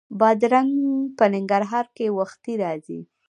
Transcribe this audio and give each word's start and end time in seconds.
بادرنګ 0.19 0.73
په 1.17 1.25
ننګرهار 1.33 1.85
کې 1.95 2.05
وختي 2.17 2.53
راځي 2.63 2.99